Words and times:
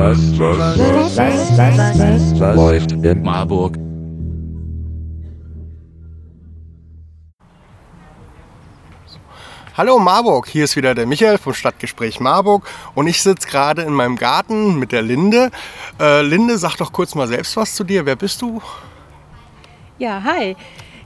was, 0.00 0.38
was, 0.38 0.58
was, 0.78 1.18
was, 1.18 1.98
was, 1.98 2.40
was 2.40 2.56
läuft 2.56 2.92
in 2.92 3.22
Marburg? 3.22 3.76
Hallo 9.76 9.98
Marburg, 9.98 10.48
hier 10.48 10.64
ist 10.64 10.76
wieder 10.76 10.94
der 10.94 11.06
Michael 11.06 11.38
vom 11.38 11.54
Stadtgespräch 11.54 12.18
Marburg 12.20 12.66
und 12.94 13.06
ich 13.06 13.22
sitze 13.22 13.46
gerade 13.48 13.82
in 13.82 13.92
meinem 13.92 14.16
Garten 14.16 14.78
mit 14.78 14.92
der 14.92 15.02
Linde. 15.02 15.50
Äh, 15.98 16.22
Linde, 16.22 16.56
sag 16.58 16.76
doch 16.76 16.92
kurz 16.92 17.14
mal 17.14 17.28
selbst 17.28 17.56
was 17.56 17.74
zu 17.74 17.84
dir. 17.84 18.04
Wer 18.06 18.16
bist 18.16 18.40
du? 18.42 18.60
Ja, 19.98 20.22
hi. 20.22 20.56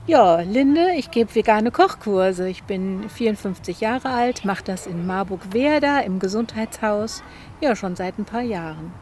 Ja, 0.07 0.41
Linde, 0.41 0.91
ich 0.95 1.09
gebe 1.09 1.33
vegane 1.33 1.71
Kochkurse. 1.71 2.47
Ich 2.47 2.63
bin 2.63 3.09
54 3.09 3.81
Jahre 3.81 4.09
alt, 4.09 4.45
mache 4.45 4.63
das 4.63 4.85
in 4.85 5.07
Marburg-Werder 5.07 6.03
im 6.03 6.19
Gesundheitshaus. 6.19 7.23
Ja, 7.59 7.75
schon 7.75 7.95
seit 7.95 8.19
ein 8.19 8.25
paar 8.25 8.43
Jahren. 8.43 8.93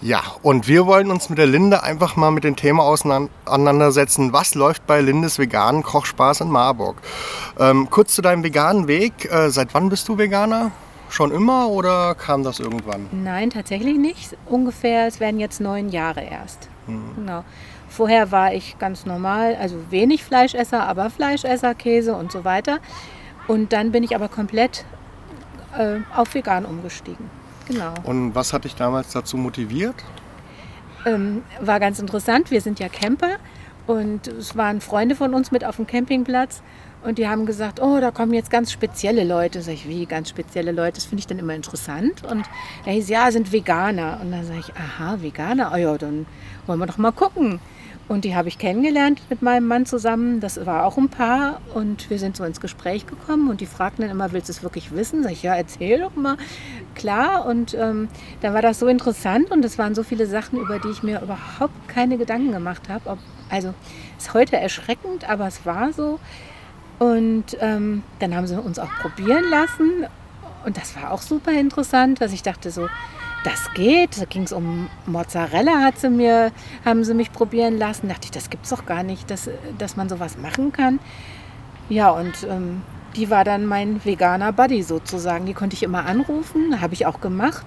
Ja, 0.00 0.22
und 0.42 0.68
wir 0.68 0.86
wollen 0.86 1.10
uns 1.10 1.28
mit 1.28 1.38
der 1.38 1.46
Linde 1.46 1.82
einfach 1.82 2.16
mal 2.16 2.30
mit 2.30 2.44
dem 2.44 2.56
Thema 2.56 2.82
auseinandersetzen. 2.82 4.32
Was 4.32 4.54
läuft 4.54 4.86
bei 4.86 5.02
Lindes 5.02 5.38
veganen 5.38 5.82
Kochspaß 5.82 6.40
in 6.40 6.48
Marburg? 6.48 6.96
Ähm, 7.60 7.90
kurz 7.90 8.14
zu 8.14 8.22
deinem 8.22 8.42
veganen 8.42 8.88
Weg. 8.88 9.30
Äh, 9.30 9.50
seit 9.50 9.74
wann 9.74 9.90
bist 9.90 10.08
du 10.08 10.16
Veganer? 10.16 10.70
Schon 11.10 11.30
immer 11.30 11.68
oder 11.68 12.14
kam 12.14 12.42
das 12.42 12.58
irgendwann? 12.58 13.06
Nein, 13.12 13.50
tatsächlich 13.50 13.98
nicht. 13.98 14.34
Ungefähr, 14.46 15.06
es 15.06 15.20
werden 15.20 15.38
jetzt 15.38 15.60
neun 15.60 15.90
Jahre 15.90 16.22
erst. 16.22 16.70
Hm. 16.86 17.02
Genau. 17.16 17.44
Vorher 17.92 18.30
war 18.30 18.54
ich 18.54 18.78
ganz 18.78 19.04
normal, 19.04 19.54
also 19.60 19.76
wenig 19.90 20.24
Fleischesser, 20.24 20.86
aber 20.86 21.10
Fleischesser, 21.10 21.74
Käse 21.74 22.14
und 22.14 22.32
so 22.32 22.44
weiter. 22.44 22.78
Und 23.48 23.74
dann 23.74 23.92
bin 23.92 24.02
ich 24.02 24.14
aber 24.14 24.28
komplett 24.28 24.86
äh, 25.76 25.98
auf 26.16 26.34
vegan 26.34 26.64
umgestiegen. 26.64 27.30
Genau. 27.68 27.92
Und 28.04 28.34
was 28.34 28.54
hat 28.54 28.64
dich 28.64 28.74
damals 28.74 29.12
dazu 29.12 29.36
motiviert? 29.36 29.96
Ähm, 31.04 31.42
war 31.60 31.80
ganz 31.80 31.98
interessant. 31.98 32.50
Wir 32.50 32.62
sind 32.62 32.80
ja 32.80 32.88
Camper 32.88 33.36
und 33.86 34.26
es 34.26 34.56
waren 34.56 34.80
Freunde 34.80 35.14
von 35.14 35.34
uns 35.34 35.50
mit 35.50 35.62
auf 35.62 35.76
dem 35.76 35.86
Campingplatz 35.86 36.62
und 37.04 37.18
die 37.18 37.28
haben 37.28 37.44
gesagt, 37.44 37.82
oh, 37.82 37.98
da 38.00 38.10
kommen 38.10 38.32
jetzt 38.32 38.50
ganz 38.50 38.72
spezielle 38.72 39.24
Leute. 39.24 39.60
Sag 39.60 39.74
ich, 39.74 39.88
wie 39.88 40.06
ganz 40.06 40.30
spezielle 40.30 40.72
Leute? 40.72 40.94
Das 40.94 41.04
finde 41.04 41.20
ich 41.20 41.26
dann 41.26 41.38
immer 41.38 41.54
interessant. 41.54 42.24
Und 42.24 42.44
er 42.86 42.92
hieß, 42.92 43.08
ja, 43.08 43.30
sind 43.32 43.52
Veganer. 43.52 44.20
Und 44.22 44.30
dann 44.30 44.46
sage 44.46 44.60
ich, 44.60 44.72
aha, 44.76 45.20
Veganer? 45.20 45.72
Oh 45.74 45.76
ja, 45.76 45.98
dann 45.98 46.26
wollen 46.66 46.78
wir 46.78 46.86
doch 46.86 46.98
mal 46.98 47.12
gucken. 47.12 47.60
Und 48.08 48.24
die 48.24 48.34
habe 48.34 48.48
ich 48.48 48.58
kennengelernt 48.58 49.22
mit 49.30 49.42
meinem 49.42 49.66
Mann 49.66 49.86
zusammen. 49.86 50.40
Das 50.40 50.66
war 50.66 50.84
auch 50.84 50.98
ein 50.98 51.08
Paar. 51.08 51.60
Und 51.74 52.10
wir 52.10 52.18
sind 52.18 52.36
so 52.36 52.44
ins 52.44 52.60
Gespräch 52.60 53.06
gekommen. 53.06 53.48
Und 53.48 53.60
die 53.60 53.66
fragten 53.66 54.02
dann 54.02 54.10
immer, 54.10 54.32
willst 54.32 54.48
du 54.48 54.52
es 54.52 54.62
wirklich 54.62 54.94
wissen? 54.94 55.22
Sag 55.22 55.32
ich, 55.32 55.42
ja, 55.42 55.54
erzähl 55.54 56.00
doch 56.00 56.14
mal. 56.14 56.36
Klar. 56.94 57.46
Und 57.46 57.74
ähm, 57.74 58.08
dann 58.40 58.54
war 58.54 58.62
das 58.62 58.78
so 58.78 58.86
interessant. 58.86 59.50
Und 59.50 59.64
es 59.64 59.78
waren 59.78 59.94
so 59.94 60.02
viele 60.02 60.26
Sachen, 60.26 60.58
über 60.58 60.78
die 60.78 60.88
ich 60.88 61.02
mir 61.02 61.22
überhaupt 61.22 61.88
keine 61.88 62.18
Gedanken 62.18 62.52
gemacht 62.52 62.88
habe. 62.88 63.18
Also 63.48 63.72
ist 64.18 64.34
heute 64.34 64.56
erschreckend, 64.56 65.28
aber 65.28 65.46
es 65.46 65.64
war 65.64 65.92
so. 65.92 66.18
Und 66.98 67.56
ähm, 67.60 68.02
dann 68.18 68.34
haben 68.34 68.46
sie 68.46 68.60
uns 68.60 68.78
auch 68.78 68.90
probieren 69.00 69.44
lassen. 69.50 70.06
Und 70.64 70.76
das 70.76 70.96
war 70.96 71.12
auch 71.12 71.22
super 71.22 71.52
interessant, 71.52 72.20
dass 72.20 72.32
ich 72.32 72.42
dachte 72.42 72.70
so, 72.70 72.88
das 73.44 73.72
geht. 73.74 74.20
Da 74.20 74.24
ging 74.24 74.42
es 74.42 74.52
um 74.52 74.88
Mozzarella, 75.06 75.80
hat 75.80 75.98
sie 75.98 76.10
mir, 76.10 76.52
haben 76.84 77.04
sie 77.04 77.14
mich 77.14 77.32
probieren 77.32 77.78
lassen. 77.78 78.08
Da 78.08 78.14
dachte 78.14 78.26
ich, 78.26 78.30
das 78.30 78.50
gibt 78.50 78.64
es 78.64 78.70
doch 78.70 78.86
gar 78.86 79.02
nicht, 79.02 79.30
dass, 79.30 79.48
dass 79.78 79.96
man 79.96 80.08
sowas 80.08 80.36
machen 80.38 80.72
kann. 80.72 81.00
Ja, 81.88 82.10
und 82.10 82.46
ähm, 82.48 82.82
die 83.16 83.30
war 83.30 83.44
dann 83.44 83.66
mein 83.66 84.04
veganer 84.04 84.52
Buddy 84.52 84.82
sozusagen. 84.82 85.46
Die 85.46 85.54
konnte 85.54 85.74
ich 85.74 85.82
immer 85.82 86.06
anrufen, 86.06 86.80
habe 86.80 86.94
ich 86.94 87.06
auch 87.06 87.20
gemacht. 87.20 87.66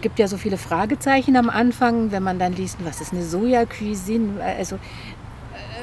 Gibt 0.00 0.18
ja 0.18 0.28
so 0.28 0.36
viele 0.36 0.58
Fragezeichen 0.58 1.36
am 1.36 1.50
Anfang, 1.50 2.12
wenn 2.12 2.22
man 2.22 2.38
dann 2.38 2.52
liest, 2.52 2.78
was 2.84 3.00
ist 3.00 3.12
eine 3.12 3.24
Soja-Cuisine? 3.24 4.40
Also, 4.40 4.76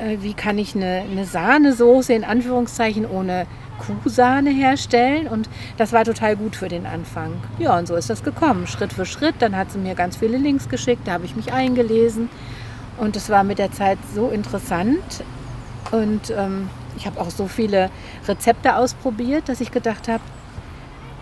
äh, 0.02 0.18
wie 0.22 0.34
kann 0.34 0.58
ich 0.58 0.76
eine, 0.76 1.04
eine 1.10 1.26
Sahnesoße 1.26 2.14
in 2.14 2.24
Anführungszeichen 2.24 3.06
ohne 3.06 3.46
Kuhsahne 3.78 4.50
herstellen 4.50 5.28
und 5.28 5.50
das 5.78 5.94
war 5.94 6.04
total 6.04 6.36
gut 6.36 6.56
für 6.56 6.68
den 6.68 6.86
Anfang. 6.86 7.34
Ja, 7.60 7.78
und 7.78 7.88
so 7.88 7.96
ist 7.96 8.10
das 8.10 8.24
gekommen, 8.24 8.68
Schritt 8.68 8.94
für 8.94 9.06
Schritt. 9.06 9.36
Dann 9.40 9.56
hat 9.56 9.72
sie 9.72 9.78
mir 9.78 9.96
ganz 9.96 10.18
viele 10.18 10.38
Links 10.38 10.70
geschickt, 10.70 11.08
da 11.08 11.14
habe 11.14 11.26
ich 11.26 11.36
mich 11.36 11.54
eingelesen 11.54 12.30
und 12.98 13.16
es 13.16 13.30
war 13.30 13.44
mit 13.44 13.60
der 13.60 13.72
Zeit 13.72 13.98
so 14.14 14.30
interessant 14.30 15.24
und 15.92 16.32
ähm, 16.32 16.70
ich 16.98 17.06
habe 17.06 17.20
auch 17.20 17.30
so 17.30 17.48
viele 17.48 17.90
Rezepte 18.28 18.76
ausprobiert, 18.76 19.50
dass 19.50 19.62
ich 19.62 19.72
gedacht 19.72 20.08
habe, 20.08 20.24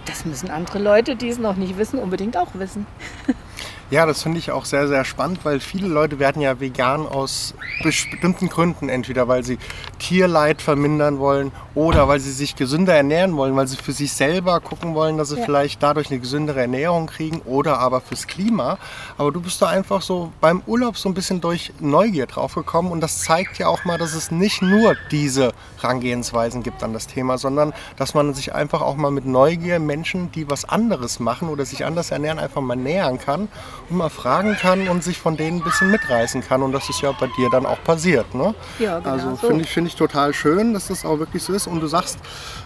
das 0.06 0.26
müssen 0.26 0.50
andere 0.50 0.80
Leute, 0.80 1.16
die 1.16 1.30
es 1.30 1.40
noch 1.40 1.56
nicht 1.56 1.78
wissen, 1.78 2.00
unbedingt 2.00 2.38
auch 2.38 2.50
wissen. 2.54 2.86
Ja, 3.92 4.06
das 4.06 4.24
finde 4.24 4.40
ich 4.40 4.52
auch 4.52 4.66
sehr, 4.66 4.88
sehr 4.88 5.06
spannend, 5.06 5.40
weil 5.44 5.60
viele 5.60 5.88
Leute 5.88 6.18
werden 6.18 6.42
ja 6.42 6.60
vegan 6.60 7.06
aus 7.06 7.54
bestimmten 7.84 8.50
Gründen. 8.50 8.90
Entweder 8.90 9.28
weil 9.28 9.44
sie 9.44 9.58
Tierleid 10.00 10.62
vermindern 10.62 11.20
wollen 11.20 11.52
oder 11.76 12.08
weil 12.08 12.20
sie 12.20 12.32
sich 12.32 12.56
gesünder 12.56 12.96
ernähren 12.96 13.36
wollen, 13.36 13.56
weil 13.56 13.68
sie 13.68 13.78
für 13.78 13.92
sich 13.92 14.14
selber 14.14 14.60
gucken 14.62 14.96
wollen, 14.96 15.18
dass 15.18 15.30
sie 15.30 15.38
ja. 15.38 15.46
vielleicht 15.46 15.84
dadurch 15.84 16.10
eine 16.10 16.20
gesündere 16.20 16.62
Ernährung 16.62 17.08
kriegen 17.08 17.42
oder 17.46 17.80
aber 17.80 18.02
fürs 18.02 18.28
Klima. 18.28 18.78
Aber 19.18 19.32
du 19.32 19.42
bist 19.42 19.62
da 19.62 19.68
einfach 19.68 20.02
so 20.02 20.32
beim 20.42 20.62
Urlaub 20.66 20.98
so 20.98 21.10
ein 21.10 21.14
bisschen 21.14 21.42
durch 21.42 21.74
Neugier 21.80 22.26
drauf 22.26 22.56
gekommen 22.56 22.92
und 22.92 23.02
das 23.02 23.22
zeigt 23.22 23.60
ja 23.60 23.68
auch 23.68 23.86
mal, 23.86 23.98
dass 23.98 24.14
es 24.14 24.32
nicht 24.32 24.62
nur 24.62 24.96
diese 25.12 25.54
Herangehensweisen 25.80 26.64
gibt 26.64 26.84
an 26.84 26.94
das 26.94 27.08
Thema, 27.08 27.38
sondern 27.38 27.74
dass 27.98 28.14
man 28.14 28.34
sich 28.34 28.56
einfach 28.56 28.82
auch 28.82 28.96
mal 28.96 29.12
mit 29.12 29.26
Neugier 29.26 29.80
Menschen, 29.80 30.32
die 30.32 30.50
was 30.50 30.66
anderes 30.66 31.20
machen 31.20 31.50
oder 31.50 31.66
sich 31.66 31.86
anders 31.86 32.12
ernähren, 32.12 32.40
einfach 32.40 32.62
mal 32.62 32.76
nähern 32.76 33.20
kann 33.20 33.50
und 33.90 33.98
mal 33.98 34.10
fragen 34.10 34.56
kann 34.56 34.88
und 34.88 35.04
sich 35.04 35.18
von 35.18 35.38
denen 35.38 35.60
ein 35.60 35.64
bisschen 35.64 35.92
mitreißen 35.92 36.42
kann. 36.42 36.62
Und 36.62 36.72
das 36.72 36.90
ist 36.90 37.02
ja 37.02 37.12
bei 37.12 37.28
dir 37.38 37.50
dann 37.50 37.66
auch 37.66 37.82
passiert. 37.84 38.34
Ne? 38.34 38.54
Ja, 38.80 39.00
genau 39.00 39.12
also 39.12 39.36
so. 39.36 39.48
finde 39.48 39.64
ich, 39.64 39.70
find 39.70 39.88
ich 39.88 39.96
total 39.96 40.34
schön, 40.34 40.74
dass 40.74 40.88
das 40.88 41.06
auch 41.06 41.20
wirklich 41.20 41.44
so 41.44 41.54
ist. 41.54 41.68
Und 41.68 41.80
du 41.80 41.88
sagst, 41.88 42.18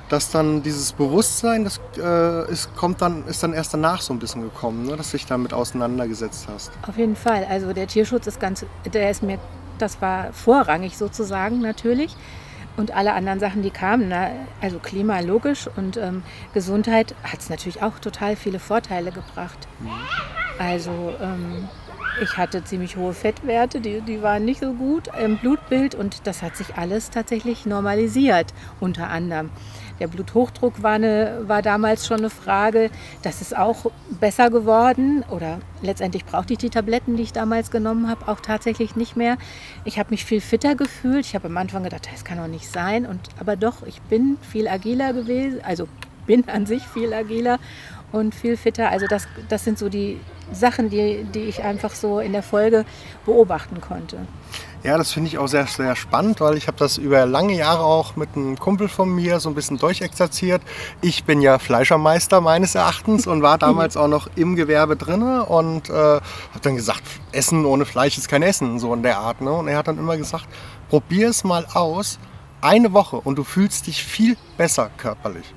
dass 0.09 0.31
dann 0.31 0.63
dieses 0.63 0.93
Bewusstsein, 0.93 1.63
das 1.63 1.79
äh, 1.97 2.51
ist, 2.51 2.75
kommt 2.75 3.01
dann, 3.01 3.25
ist 3.27 3.43
dann 3.43 3.53
erst 3.53 3.73
danach 3.73 4.01
so 4.01 4.13
ein 4.13 4.19
bisschen 4.19 4.41
gekommen, 4.41 4.85
ne? 4.85 4.95
dass 4.95 5.11
du 5.11 5.17
dich 5.17 5.25
damit 5.25 5.53
auseinandergesetzt 5.53 6.47
hast. 6.51 6.71
Auf 6.87 6.97
jeden 6.97 7.15
Fall. 7.15 7.45
Also 7.49 7.73
der 7.73 7.87
Tierschutz 7.87 8.27
ist 8.27 8.39
ganz, 8.39 8.65
der 8.85 9.09
ist 9.09 9.23
mir, 9.23 9.39
das 9.77 10.01
war 10.01 10.31
vorrangig 10.33 10.97
sozusagen 10.97 11.59
natürlich 11.61 12.15
und 12.77 12.95
alle 12.95 13.13
anderen 13.13 13.39
Sachen, 13.39 13.63
die 13.63 13.71
kamen. 13.71 14.07
Na, 14.09 14.29
also 14.61 14.79
Klima 14.79 15.19
logisch 15.19 15.67
und 15.75 15.97
ähm, 15.97 16.23
Gesundheit 16.53 17.15
hat 17.23 17.39
es 17.39 17.49
natürlich 17.49 17.81
auch 17.81 17.99
total 17.99 18.35
viele 18.35 18.59
Vorteile 18.59 19.11
gebracht. 19.11 19.67
Mhm. 19.79 19.89
Also 20.59 21.13
ähm, 21.21 21.67
ich 22.21 22.37
hatte 22.37 22.63
ziemlich 22.63 22.97
hohe 22.97 23.13
Fettwerte, 23.13 23.79
die, 23.79 24.01
die 24.01 24.21
waren 24.21 24.43
nicht 24.43 24.61
so 24.61 24.73
gut 24.73 25.09
im 25.23 25.37
Blutbild 25.37 25.93
und 25.93 26.25
das 26.25 26.41
hat 26.41 26.55
sich 26.55 26.75
alles 26.75 27.11
tatsächlich 27.11 27.65
normalisiert, 27.65 28.53
unter 28.79 29.09
anderem. 29.09 29.51
Der 29.99 30.07
Bluthochdruck 30.07 30.83
war, 30.83 30.93
eine, 30.93 31.43
war 31.47 31.61
damals 31.61 32.05
schon 32.05 32.19
eine 32.19 32.29
Frage. 32.29 32.91
Das 33.23 33.41
ist 33.41 33.57
auch 33.57 33.91
besser 34.19 34.49
geworden 34.49 35.23
oder 35.29 35.59
letztendlich 35.81 36.25
brauchte 36.25 36.53
ich 36.53 36.59
die 36.59 36.69
Tabletten, 36.69 37.17
die 37.17 37.23
ich 37.23 37.33
damals 37.33 37.71
genommen 37.71 38.09
habe, 38.09 38.27
auch 38.27 38.39
tatsächlich 38.39 38.95
nicht 38.95 39.15
mehr. 39.15 39.37
Ich 39.85 39.97
habe 39.97 40.11
mich 40.11 40.23
viel 40.23 40.41
fitter 40.41 40.75
gefühlt. 40.75 41.25
Ich 41.25 41.35
habe 41.35 41.47
am 41.47 41.57
Anfang 41.57 41.83
gedacht, 41.83 42.07
das 42.11 42.25
kann 42.25 42.37
doch 42.37 42.47
nicht 42.47 42.71
sein. 42.71 43.05
Und, 43.05 43.21
aber 43.39 43.55
doch, 43.55 43.83
ich 43.85 44.01
bin 44.03 44.37
viel 44.41 44.67
agiler 44.67 45.13
gewesen, 45.13 45.61
also 45.63 45.87
bin 46.27 46.47
an 46.49 46.65
sich 46.65 46.83
viel 46.83 47.13
agiler 47.13 47.57
und 48.11 48.33
viel 48.33 48.57
fitter. 48.57 48.89
Also 48.89 49.07
das, 49.07 49.27
das 49.49 49.63
sind 49.63 49.77
so 49.77 49.89
die 49.89 50.19
Sachen, 50.51 50.89
die, 50.89 51.25
die 51.33 51.41
ich 51.41 51.63
einfach 51.63 51.93
so 51.93 52.19
in 52.19 52.31
der 52.31 52.43
Folge 52.43 52.85
beobachten 53.25 53.81
konnte. 53.81 54.19
Ja, 54.83 54.97
das 54.97 55.11
finde 55.11 55.27
ich 55.27 55.37
auch 55.37 55.47
sehr, 55.47 55.65
sehr 55.67 55.95
spannend, 55.95 56.39
weil 56.39 56.55
ich 56.55 56.67
habe 56.67 56.77
das 56.77 56.97
über 56.97 57.25
lange 57.25 57.53
Jahre 57.55 57.83
auch 57.83 58.15
mit 58.15 58.29
einem 58.35 58.57
Kumpel 58.57 58.87
von 58.87 59.13
mir 59.13 59.39
so 59.39 59.49
ein 59.49 59.55
bisschen 59.55 59.77
durchexerziert. 59.77 60.61
Ich 61.01 61.25
bin 61.25 61.41
ja 61.41 61.59
Fleischermeister 61.59 62.39
meines 62.41 62.75
Erachtens 62.75 63.27
und 63.27 63.41
war 63.41 63.57
damals 63.57 63.97
auch 63.97 64.07
noch 64.07 64.29
im 64.35 64.55
Gewerbe 64.55 64.95
drin 64.95 65.23
und 65.23 65.89
äh, 65.89 65.93
habe 65.93 66.21
dann 66.61 66.75
gesagt, 66.75 67.01
Essen 67.31 67.65
ohne 67.65 67.85
Fleisch 67.85 68.17
ist 68.17 68.29
kein 68.29 68.43
Essen, 68.43 68.79
so 68.79 68.93
in 68.93 69.03
der 69.03 69.17
Art. 69.17 69.41
Ne? 69.41 69.51
Und 69.51 69.67
er 69.67 69.77
hat 69.77 69.87
dann 69.87 69.97
immer 69.97 70.15
gesagt, 70.15 70.45
probier 70.89 71.29
es 71.29 71.43
mal 71.43 71.65
aus, 71.73 72.19
eine 72.61 72.93
Woche 72.93 73.17
und 73.17 73.37
du 73.37 73.43
fühlst 73.43 73.87
dich 73.87 74.03
viel 74.03 74.37
besser 74.57 74.89
körperlich. 74.97 75.53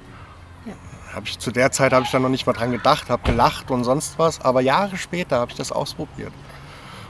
Hab 1.15 1.25
ich, 1.25 1.39
zu 1.39 1.51
der 1.51 1.73
Zeit 1.73 1.93
habe 1.93 2.05
ich 2.05 2.11
dann 2.11 2.23
noch 2.23 2.29
nicht 2.29 2.47
mal 2.47 2.53
dran 2.53 2.71
gedacht, 2.71 3.11
habe 3.11 3.23
gelacht 3.23 3.71
und 3.71 3.85
sonst 3.85 4.19
was, 4.19 4.41
aber 4.41 4.61
Jahre 4.61 4.97
später 4.97 5.39
habe 5.39 5.51
ich 5.51 5.57
das 5.57 5.73
ausprobiert 5.73 6.33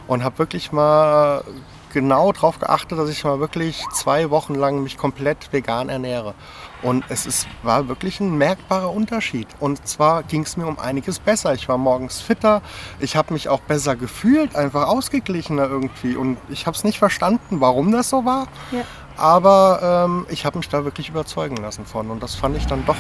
und 0.07 0.25
habe 0.25 0.39
wirklich 0.39 0.73
mal 0.73 1.45
genau 1.93 2.33
darauf 2.33 2.59
geachtet, 2.59 2.99
dass 2.99 3.11
ich 3.11 3.25
mal 3.25 3.41
wirklich 3.41 3.85
zwei 3.93 4.31
Wochen 4.31 4.55
lang 4.55 4.83
mich 4.83 4.97
komplett 4.97 5.53
vegan 5.53 5.89
ernähre. 5.89 6.35
Und 6.83 7.05
es 7.09 7.27
ist, 7.27 7.47
war 7.63 7.89
wirklich 7.89 8.21
ein 8.21 8.39
merkbarer 8.39 8.91
Unterschied. 8.93 9.47
Und 9.61 9.87
zwar 9.87 10.23
ging 10.23 10.43
es 10.43 10.57
mir 10.57 10.67
um 10.67 10.79
einiges 10.79 11.19
besser. 11.19 11.53
Ich 11.53 11.69
war 11.69 11.79
morgens 11.79 12.21
fitter, 12.21 12.63
ich 13.01 13.17
habe 13.17 13.35
mich 13.35 13.49
auch 13.49 13.61
besser 13.61 13.97
gefühlt, 13.97 14.57
einfach 14.57 14.89
ausgeglichener 14.89 15.69
irgendwie. 15.69 16.17
Und 16.17 16.39
ich 16.49 16.67
habe 16.67 16.77
es 16.77 16.85
nicht 16.85 16.99
verstanden, 16.99 17.61
warum 17.61 17.93
das 17.93 18.09
so 18.09 18.25
war. 18.25 18.47
Ja. 18.73 18.83
Aber 19.21 20.07
ähm, 20.07 20.27
ich 20.31 20.47
habe 20.47 20.57
mich 20.59 20.69
da 20.71 20.85
wirklich 20.85 21.11
überzeugen 21.11 21.57
lassen 21.59 21.85
von. 21.85 22.11
Und 22.11 22.23
das 22.23 22.35
fand 22.35 22.57
ich 22.57 22.67
dann 22.67 22.87
doch 22.87 22.97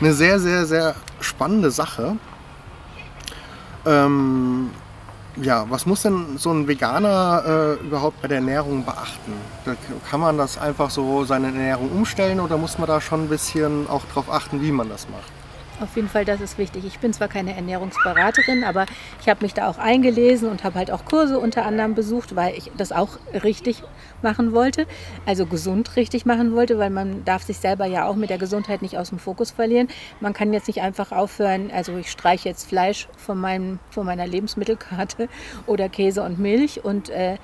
eine 0.00 0.12
sehr, 0.12 0.40
sehr, 0.40 0.66
sehr 0.66 0.96
spannende 1.20 1.70
Sache. 1.70 2.16
Ähm, 3.86 4.70
ja, 5.36 5.66
was 5.68 5.86
muss 5.86 6.02
denn 6.02 6.38
so 6.38 6.50
ein 6.50 6.66
Veganer 6.66 7.78
äh, 7.80 7.86
überhaupt 7.86 8.20
bei 8.20 8.28
der 8.28 8.38
Ernährung 8.38 8.84
beachten? 8.84 9.32
Kann 10.10 10.20
man 10.20 10.38
das 10.38 10.58
einfach 10.58 10.90
so 10.90 11.24
seine 11.24 11.46
Ernährung 11.46 11.90
umstellen 11.90 12.40
oder 12.40 12.56
muss 12.56 12.78
man 12.78 12.88
da 12.88 13.00
schon 13.00 13.24
ein 13.24 13.28
bisschen 13.28 13.88
auch 13.88 14.02
darauf 14.06 14.30
achten, 14.30 14.60
wie 14.60 14.72
man 14.72 14.88
das 14.88 15.08
macht? 15.08 15.43
Auf 15.80 15.96
jeden 15.96 16.08
Fall, 16.08 16.24
das 16.24 16.40
ist 16.40 16.56
wichtig. 16.56 16.84
Ich 16.86 17.00
bin 17.00 17.12
zwar 17.12 17.26
keine 17.26 17.56
Ernährungsberaterin, 17.56 18.62
aber 18.62 18.86
ich 19.20 19.28
habe 19.28 19.44
mich 19.44 19.54
da 19.54 19.68
auch 19.68 19.78
eingelesen 19.78 20.48
und 20.48 20.62
habe 20.62 20.78
halt 20.78 20.92
auch 20.92 21.04
Kurse 21.04 21.40
unter 21.40 21.66
anderem 21.66 21.96
besucht, 21.96 22.36
weil 22.36 22.56
ich 22.56 22.70
das 22.76 22.92
auch 22.92 23.18
richtig 23.42 23.82
machen 24.22 24.52
wollte, 24.52 24.86
also 25.26 25.46
gesund 25.46 25.96
richtig 25.96 26.26
machen 26.26 26.54
wollte, 26.54 26.78
weil 26.78 26.90
man 26.90 27.24
darf 27.24 27.42
sich 27.42 27.58
selber 27.58 27.86
ja 27.86 28.06
auch 28.06 28.14
mit 28.14 28.30
der 28.30 28.38
Gesundheit 28.38 28.82
nicht 28.82 28.96
aus 28.96 29.08
dem 29.08 29.18
Fokus 29.18 29.50
verlieren. 29.50 29.88
Man 30.20 30.32
kann 30.32 30.52
jetzt 30.52 30.68
nicht 30.68 30.80
einfach 30.80 31.10
aufhören, 31.10 31.72
also 31.72 31.96
ich 31.96 32.08
streiche 32.10 32.48
jetzt 32.48 32.68
Fleisch 32.68 33.08
von, 33.16 33.40
meinem, 33.40 33.80
von 33.90 34.06
meiner 34.06 34.28
Lebensmittelkarte 34.28 35.28
oder 35.66 35.88
Käse 35.88 36.22
und 36.22 36.38
Milch 36.38 36.84
und 36.84 37.10
äh, 37.10 37.36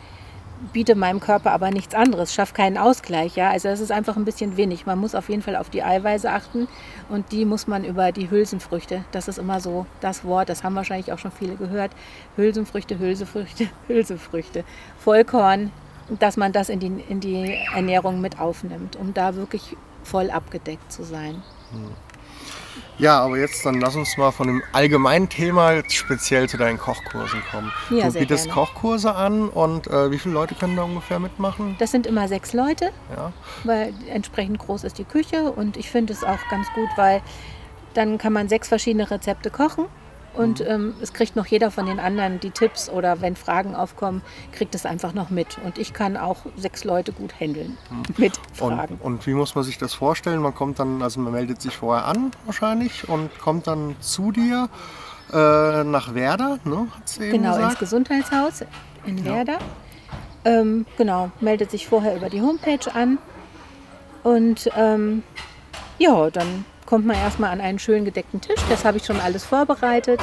biete 0.73 0.95
meinem 0.95 1.21
Körper 1.21 1.53
aber 1.53 1.71
nichts 1.71 1.95
anderes, 1.95 2.35
schaffe 2.35 2.55
keinen 2.55 2.79
Ausgleich. 2.79 3.37
Ja? 3.37 3.51
Also 3.51 3.69
das 3.69 3.81
ist 3.81 3.93
einfach 3.93 4.17
ein 4.17 4.25
bisschen 4.25 4.57
wenig. 4.57 4.87
Man 4.87 4.99
muss 4.99 5.15
auf 5.15 5.29
jeden 5.29 5.43
Fall 5.43 5.57
auf 5.57 5.71
die 5.71 5.83
Eiweiße 5.83 6.31
achten 6.31 6.69
und 7.09 7.33
die 7.33 7.45
muss 7.45 7.67
man 7.67 7.85
über 7.85 8.12
die 8.12 8.31
Hülsenfrüchte, 8.31 9.05
das 9.12 9.29
ist 9.29 9.39
immer 9.39 9.61
so 9.61 9.87
das 10.01 10.25
Wort, 10.25 10.49
das 10.49 10.62
haben 10.62 10.75
wahrscheinlich 10.75 11.12
auch 11.12 11.19
schon 11.19 11.33
viele 11.33 11.57
gehört, 11.57 11.93
Hülsenfrüchte, 12.37 12.99
Hülsefrüchte, 12.99 13.69
Hülsefrüchte, 13.89 14.65
Vollkorn, 14.99 15.73
dass 16.19 16.37
man 16.37 16.53
das 16.53 16.69
in 16.69 16.81
die, 16.81 16.93
in 17.09 17.21
die 17.21 17.56
Ernährung 17.75 18.21
mit 18.21 18.41
aufnimmt, 18.41 18.97
um 18.97 19.15
da 19.15 19.35
wirklich 19.37 19.77
voll 20.03 20.31
abgedeckt 20.31 20.91
zu 20.93 21.05
sein. 21.05 21.43
Hm. 21.73 22.10
Ja, 22.99 23.21
aber 23.21 23.38
jetzt 23.38 23.65
dann 23.65 23.81
lass 23.81 23.97
uns 23.97 24.17
mal 24.17 24.31
von 24.31 24.47
dem 24.47 24.62
allgemeinen 24.73 25.29
Thema 25.29 25.82
speziell 25.88 26.49
zu 26.49 26.56
deinen 26.59 26.79
Kochkursen 26.79 27.41
kommen. 27.50 27.73
Ja, 27.91 28.09
du 28.09 28.12
bietest 28.19 28.44
gerne. 28.44 28.61
Kochkurse 28.61 29.15
an 29.15 29.49
und 29.49 29.87
äh, 29.87 30.11
wie 30.11 30.19
viele 30.19 30.35
Leute 30.35 30.55
können 30.55 30.77
da 30.77 30.82
ungefähr 30.82 31.19
mitmachen? 31.19 31.77
Das 31.79 31.91
sind 31.91 32.06
immer 32.06 32.29
sechs 32.29 32.53
Leute, 32.53 32.91
Ja. 33.17 33.32
weil 33.65 33.94
entsprechend 34.11 34.59
groß 34.59 34.85
ist 34.85 34.99
die 34.99 35.05
Küche 35.05 35.50
und 35.53 35.77
ich 35.77 35.91
finde 35.91 36.12
es 36.12 36.23
auch 36.25 36.38
ganz 36.50 36.67
gut, 36.75 36.88
weil 36.97 37.23
dann 37.94 38.19
kann 38.19 38.32
man 38.32 38.49
sechs 38.49 38.69
verschiedene 38.69 39.11
Rezepte 39.11 39.50
kochen 39.50 39.87
und 40.35 40.61
ähm, 40.61 40.94
es 41.00 41.12
kriegt 41.12 41.37
noch 41.37 41.47
jeder 41.47 41.71
von 41.71 41.87
den 41.87 41.99
anderen 41.99 42.41
die 42.41 42.50
Tipps 42.50 42.88
oder 42.88 43.21
wenn 43.21 43.37
Fragen 43.37 43.75
aufkommen, 43.75 44.23
kriegt 44.53 44.75
es 44.75 44.87
einfach 44.87 45.12
noch 45.12 45.31
mit. 45.31 45.59
Und 45.65 45.79
ich 45.79 45.93
kann 45.93 46.17
auch 46.17 46.38
sechs 46.56 46.85
Leute 46.85 47.12
gut 47.12 47.38
handeln 47.41 47.77
mit 48.17 48.38
Und, 48.61 48.77
Fragen. 48.77 48.99
und 49.03 49.27
wie 49.27 49.35
muss 49.35 49.55
man 49.55 49.65
sich 49.65 49.79
das 49.79 49.94
vorstellen? 49.94 50.41
Man 50.41 50.55
kommt 50.55 50.79
dann, 50.79 51.03
also 51.03 51.21
man 51.21 51.32
meldet 51.32 51.61
sich 51.61 51.77
vorher 51.77 52.06
an 52.06 52.31
wahrscheinlich 52.47 53.09
und 53.09 53.37
kommt 53.38 53.67
dann 53.67 53.97
zu 54.00 54.31
dir 54.32 54.69
äh, 55.32 55.85
nach 55.85 56.15
Werder, 56.15 56.59
ne? 56.65 56.87
Genau, 57.19 57.49
ins 57.49 57.56
gesagt? 57.56 57.79
Gesundheitshaus 57.79 58.65
in 59.06 59.25
Werder. 59.25 59.59
Ähm, 60.44 60.87
genau, 60.97 61.31
meldet 61.41 61.71
sich 61.71 61.87
vorher 61.87 62.17
über 62.17 62.31
die 62.31 62.41
Homepage 62.41 62.93
an. 62.94 63.19
Und 64.23 64.71
ähm, 64.77 65.23
ja, 65.99 66.31
dann 66.31 66.65
kommt 66.91 67.07
man 67.07 67.17
erstmal 67.17 67.51
an 67.51 67.61
einen 67.61 67.79
schön 67.79 68.05
gedeckten 68.05 68.41
Tisch. 68.41 68.61
Das 68.69 68.85
habe 68.85 68.97
ich 68.97 69.05
schon 69.05 69.21
alles 69.21 69.45
vorbereitet. 69.45 70.21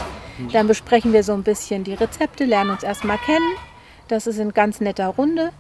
Dann 0.52 0.68
besprechen 0.68 1.14
wir 1.14 1.24
so 1.24 1.32
ein 1.32 1.44
bisschen 1.44 1.86
die 1.86 1.94
Rezepte, 1.94 2.44
lernen 2.44 2.72
uns 2.72 2.84
erstmal 2.84 3.18
kennen. 3.20 3.54
Das 4.10 4.28
ist 4.28 4.38
in 4.38 4.52
ganz 4.52 4.82
netter 4.82 5.08
Runde. 5.08 5.52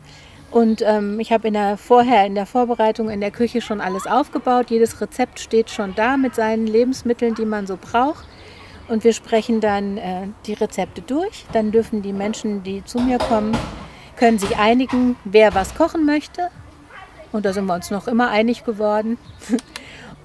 Und 0.51 0.81
ähm, 0.81 1.17
ich 1.21 1.31
habe 1.31 1.47
in 1.47 1.53
der, 1.53 1.77
vorher 1.77 2.25
in 2.25 2.35
der 2.35 2.45
Vorbereitung 2.45 3.09
in 3.09 3.21
der 3.21 3.31
Küche 3.31 3.61
schon 3.61 3.79
alles 3.79 4.05
aufgebaut. 4.05 4.69
Jedes 4.69 4.99
Rezept 4.99 5.39
steht 5.39 5.69
schon 5.69 5.95
da 5.95 6.17
mit 6.17 6.35
seinen 6.35 6.67
Lebensmitteln, 6.67 7.35
die 7.35 7.45
man 7.45 7.67
so 7.67 7.77
braucht. 7.77 8.25
Und 8.89 9.05
wir 9.05 9.13
sprechen 9.13 9.61
dann 9.61 9.97
äh, 9.97 10.27
die 10.45 10.53
Rezepte 10.53 11.01
durch. 11.01 11.45
Dann 11.53 11.71
dürfen 11.71 12.01
die 12.01 12.13
Menschen, 12.13 12.63
die 12.63 12.83
zu 12.83 12.99
mir 12.99 13.17
kommen, 13.17 13.57
können 14.17 14.39
sich 14.39 14.57
einigen, 14.57 15.15
wer 15.23 15.55
was 15.55 15.73
kochen 15.73 16.05
möchte. 16.05 16.49
Und 17.31 17.45
da 17.45 17.53
sind 17.53 17.65
wir 17.65 17.75
uns 17.75 17.91
noch 17.91 18.09
immer 18.09 18.29
einig 18.29 18.65
geworden. 18.65 19.17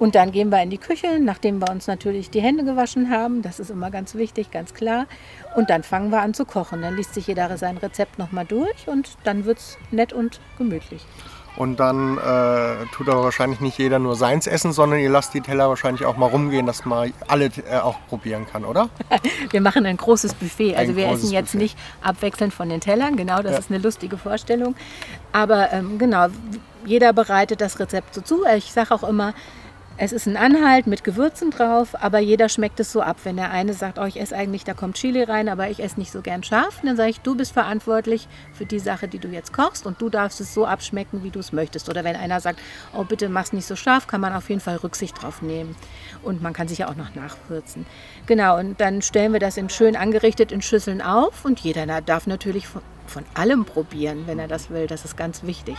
Und 0.02 0.16
dann 0.16 0.32
gehen 0.32 0.50
wir 0.50 0.60
in 0.60 0.68
die 0.70 0.78
Küche, 0.78 1.20
nachdem 1.20 1.60
wir 1.60 1.70
uns 1.70 1.86
natürlich 1.86 2.28
die 2.28 2.40
Hände 2.42 2.64
gewaschen 2.64 3.08
haben. 3.08 3.40
Das 3.40 3.60
ist 3.60 3.70
immer 3.70 3.88
ganz 3.92 4.16
wichtig, 4.16 4.50
ganz 4.50 4.74
klar. 4.74 5.06
Und 5.54 5.70
dann 5.70 5.84
fangen 5.84 6.10
wir 6.10 6.22
an 6.22 6.34
zu 6.34 6.44
kochen. 6.44 6.82
Dann 6.82 6.96
liest 6.96 7.14
sich 7.14 7.28
jeder 7.28 7.56
sein 7.56 7.76
Rezept 7.76 8.18
nochmal 8.18 8.44
durch 8.44 8.88
und 8.88 9.10
dann 9.22 9.44
wird 9.44 9.58
es 9.58 9.78
nett 9.92 10.12
und 10.12 10.40
gemütlich. 10.58 11.06
Und 11.54 11.78
dann 11.78 12.18
äh, 12.18 12.84
tut 12.92 13.08
aber 13.08 13.22
wahrscheinlich 13.22 13.60
nicht 13.60 13.78
jeder 13.78 14.00
nur 14.00 14.16
seins 14.16 14.48
essen, 14.48 14.72
sondern 14.72 14.98
ihr 14.98 15.08
lasst 15.08 15.34
die 15.34 15.40
Teller 15.40 15.68
wahrscheinlich 15.68 16.04
auch 16.04 16.16
mal 16.16 16.26
rumgehen, 16.26 16.66
dass 16.66 16.84
man 16.84 17.12
alle 17.28 17.44
äh, 17.70 17.76
auch 17.76 17.98
probieren 18.08 18.44
kann, 18.50 18.64
oder? 18.64 18.88
Wir 19.50 19.60
machen 19.60 19.86
ein 19.86 19.98
großes 19.98 20.34
Buffet. 20.34 20.74
Also 20.74 20.90
Ein 20.92 20.96
wir 20.96 21.06
essen 21.10 21.30
jetzt 21.30 21.52
Buffet. 21.52 21.58
nicht 21.58 21.78
abwechselnd 22.02 22.52
von 22.52 22.68
den 22.70 22.80
Tellern. 22.80 23.16
Genau, 23.16 23.40
das 23.40 23.52
Ja. 23.52 23.58
ist 23.58 23.70
eine 23.70 23.78
lustige 23.78 24.16
Vorstellung. 24.18 24.74
Aber 25.30 25.72
ähm, 25.72 25.96
genau, 25.98 26.26
jeder 26.86 27.12
bereitet 27.12 27.60
das 27.60 27.78
Rezept 27.78 28.14
so 28.16 28.20
zu. 28.20 28.44
Ich 28.56 28.72
sage 28.72 28.92
auch 28.92 29.04
immer, 29.04 29.32
es 30.04 30.10
ist 30.10 30.26
ein 30.26 30.36
Anhalt 30.36 30.88
mit 30.88 31.04
Gewürzen 31.04 31.52
drauf, 31.52 31.94
aber 32.02 32.18
jeder 32.18 32.48
schmeckt 32.48 32.80
es 32.80 32.90
so 32.90 33.02
ab. 33.02 33.18
Wenn 33.22 33.36
der 33.36 33.52
eine 33.52 33.72
sagt, 33.72 34.00
oh, 34.00 34.04
ich 34.04 34.20
esse 34.20 34.34
eigentlich, 34.34 34.64
da 34.64 34.74
kommt 34.74 34.96
Chili 34.96 35.22
rein, 35.22 35.48
aber 35.48 35.70
ich 35.70 35.80
esse 35.80 35.96
nicht 35.96 36.10
so 36.10 36.22
gern 36.22 36.42
scharf, 36.42 36.80
dann 36.82 36.96
sage 36.96 37.10
ich, 37.10 37.20
du 37.20 37.36
bist 37.36 37.52
verantwortlich 37.52 38.26
für 38.52 38.66
die 38.66 38.80
Sache, 38.80 39.06
die 39.06 39.20
du 39.20 39.28
jetzt 39.28 39.52
kochst 39.52 39.86
und 39.86 40.02
du 40.02 40.08
darfst 40.08 40.40
es 40.40 40.54
so 40.54 40.66
abschmecken, 40.66 41.22
wie 41.22 41.30
du 41.30 41.38
es 41.38 41.52
möchtest. 41.52 41.88
Oder 41.88 42.02
wenn 42.02 42.16
einer 42.16 42.40
sagt, 42.40 42.58
oh, 42.92 43.04
bitte 43.04 43.28
mach's 43.28 43.52
nicht 43.52 43.64
so 43.64 43.76
scharf, 43.76 44.08
kann 44.08 44.20
man 44.20 44.32
auf 44.32 44.48
jeden 44.48 44.60
Fall 44.60 44.74
Rücksicht 44.74 45.22
drauf 45.22 45.40
nehmen. 45.40 45.76
Und 46.24 46.42
man 46.42 46.52
kann 46.52 46.66
sich 46.66 46.78
ja 46.78 46.88
auch 46.88 46.96
noch 46.96 47.14
nachwürzen. 47.14 47.86
Genau, 48.26 48.58
und 48.58 48.80
dann 48.80 49.02
stellen 49.02 49.32
wir 49.32 49.38
das 49.38 49.56
in 49.56 49.70
schön 49.70 49.94
angerichtet 49.94 50.50
in 50.50 50.62
Schüsseln 50.62 51.00
auf 51.00 51.44
und 51.44 51.60
jeder 51.60 51.86
darf 52.00 52.26
natürlich 52.26 52.66
von, 52.66 52.82
von 53.06 53.22
allem 53.34 53.64
probieren, 53.64 54.24
wenn 54.26 54.40
er 54.40 54.48
das 54.48 54.68
will. 54.68 54.88
Das 54.88 55.04
ist 55.04 55.16
ganz 55.16 55.44
wichtig. 55.44 55.76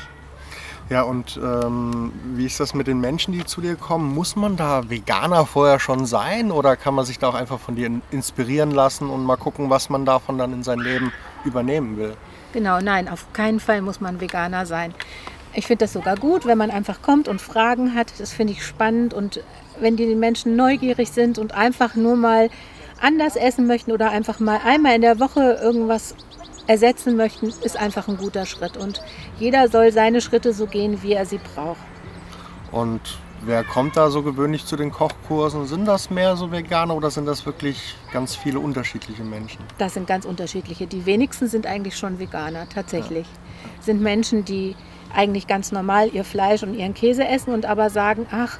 Ja, 0.89 1.03
und 1.03 1.39
ähm, 1.41 2.11
wie 2.35 2.45
ist 2.45 2.59
das 2.59 2.73
mit 2.73 2.87
den 2.87 2.99
Menschen, 2.99 3.31
die 3.31 3.45
zu 3.45 3.61
dir 3.61 3.75
kommen? 3.75 4.13
Muss 4.13 4.35
man 4.35 4.57
da 4.57 4.89
Veganer 4.89 5.45
vorher 5.45 5.79
schon 5.79 6.05
sein 6.05 6.51
oder 6.51 6.75
kann 6.75 6.93
man 6.93 7.05
sich 7.05 7.19
da 7.19 7.29
auch 7.29 7.33
einfach 7.35 7.59
von 7.59 7.75
dir 7.75 7.87
in- 7.87 8.01
inspirieren 8.11 8.71
lassen 8.71 9.09
und 9.09 9.23
mal 9.23 9.37
gucken, 9.37 9.69
was 9.69 9.89
man 9.89 10.05
davon 10.05 10.37
dann 10.37 10.51
in 10.53 10.63
sein 10.63 10.79
Leben 10.79 11.11
übernehmen 11.45 11.97
will? 11.97 12.15
Genau, 12.51 12.79
nein, 12.79 13.07
auf 13.09 13.31
keinen 13.33 13.59
Fall 13.59 13.81
muss 13.81 14.01
man 14.01 14.19
Veganer 14.21 14.65
sein. 14.65 14.93
Ich 15.53 15.67
finde 15.67 15.85
das 15.85 15.93
sogar 15.93 16.15
gut, 16.17 16.45
wenn 16.45 16.57
man 16.57 16.69
einfach 16.69 17.01
kommt 17.01 17.27
und 17.27 17.39
Fragen 17.41 17.95
hat. 17.95 18.11
Das 18.19 18.33
finde 18.33 18.53
ich 18.53 18.63
spannend. 18.65 19.13
Und 19.13 19.41
wenn 19.79 19.95
die 19.95 20.15
Menschen 20.15 20.55
neugierig 20.55 21.11
sind 21.11 21.37
und 21.37 21.53
einfach 21.53 21.95
nur 21.95 22.15
mal 22.15 22.49
anders 23.01 23.35
essen 23.35 23.67
möchten 23.67 23.91
oder 23.91 24.11
einfach 24.11 24.39
mal 24.39 24.59
einmal 24.65 24.95
in 24.95 25.01
der 25.01 25.19
Woche 25.19 25.59
irgendwas 25.61 26.15
ersetzen 26.67 27.15
möchten, 27.15 27.47
ist 27.47 27.77
einfach 27.77 28.07
ein 28.07 28.17
guter 28.17 28.45
Schritt. 28.45 28.77
Und 28.77 29.01
jeder 29.39 29.67
soll 29.67 29.91
seine 29.91 30.21
Schritte 30.21 30.53
so 30.53 30.65
gehen, 30.65 31.01
wie 31.03 31.13
er 31.13 31.25
sie 31.25 31.39
braucht. 31.55 31.77
Und 32.71 33.01
wer 33.45 33.63
kommt 33.63 33.97
da 33.97 34.09
so 34.09 34.23
gewöhnlich 34.23 34.65
zu 34.65 34.75
den 34.75 34.91
Kochkursen? 34.91 35.65
Sind 35.65 35.85
das 35.85 36.09
mehr 36.09 36.35
so 36.35 36.51
Veganer 36.51 36.95
oder 36.95 37.11
sind 37.11 37.25
das 37.25 37.45
wirklich 37.45 37.95
ganz 38.11 38.35
viele 38.35 38.59
unterschiedliche 38.59 39.23
Menschen? 39.23 39.59
Das 39.77 39.93
sind 39.93 40.07
ganz 40.07 40.25
unterschiedliche. 40.25 40.87
Die 40.87 41.05
wenigsten 41.05 41.47
sind 41.47 41.67
eigentlich 41.67 41.97
schon 41.97 42.19
Veganer, 42.19 42.67
tatsächlich. 42.69 43.27
Sind 43.79 44.01
Menschen, 44.01 44.45
die 44.45 44.75
eigentlich 45.13 45.47
ganz 45.47 45.71
normal 45.71 46.09
ihr 46.13 46.23
Fleisch 46.23 46.63
und 46.63 46.73
ihren 46.73 46.93
Käse 46.93 47.27
essen 47.27 47.53
und 47.53 47.65
aber 47.65 47.89
sagen, 47.89 48.25
ach, 48.31 48.57